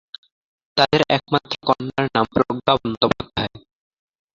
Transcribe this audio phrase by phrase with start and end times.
[0.77, 3.53] তাদের একমাত্র কন্যার নাম প্রজ্ঞা বন্দ্যোপাধ্যায়।